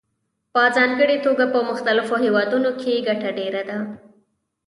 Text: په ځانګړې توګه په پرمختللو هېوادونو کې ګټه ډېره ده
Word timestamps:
په 0.53 0.61
ځانګړې 0.75 1.17
توګه 1.25 1.45
په 1.47 1.51
پرمختللو 1.57 2.03
هېوادونو 2.23 2.69
کې 2.81 3.03
ګټه 3.07 3.29
ډېره 3.39 3.61
ده 3.69 3.77